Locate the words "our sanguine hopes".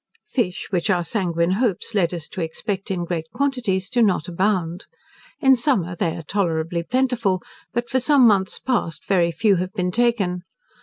0.89-1.93